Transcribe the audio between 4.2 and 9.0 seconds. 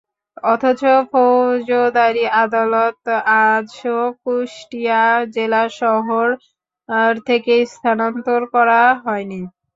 কুষ্টিয়া জেলা শহর থেকে স্থানান্তর করা